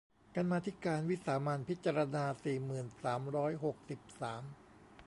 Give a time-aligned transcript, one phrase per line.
[0.35, 4.43] กรรมาธิการวิสามัญพิจารณา สี่หมื่นสามร้อยหกสิบสาม